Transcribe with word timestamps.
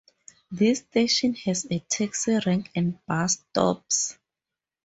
This 0.49 0.79
station 0.79 1.35
has 1.45 1.67
a 1.69 1.77
taxi 1.87 2.39
rank 2.47 2.71
and 2.73 2.97
bus 3.05 3.33
stops. 3.33 4.17